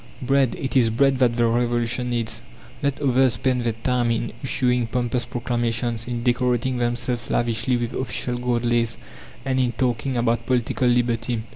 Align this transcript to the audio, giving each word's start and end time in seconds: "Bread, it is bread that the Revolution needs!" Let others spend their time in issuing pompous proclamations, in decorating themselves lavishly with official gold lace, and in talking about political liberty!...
"Bread, 0.19 0.55
it 0.57 0.75
is 0.75 0.89
bread 0.89 1.19
that 1.19 1.35
the 1.37 1.45
Revolution 1.45 2.09
needs!" 2.09 2.41
Let 2.81 2.99
others 2.99 3.35
spend 3.35 3.61
their 3.63 3.73
time 3.73 4.09
in 4.09 4.33
issuing 4.43 4.87
pompous 4.87 5.27
proclamations, 5.27 6.07
in 6.07 6.23
decorating 6.23 6.77
themselves 6.79 7.29
lavishly 7.29 7.77
with 7.77 7.93
official 7.93 8.39
gold 8.39 8.65
lace, 8.65 8.97
and 9.45 9.59
in 9.59 9.73
talking 9.73 10.17
about 10.17 10.47
political 10.47 10.87
liberty!... 10.87 11.43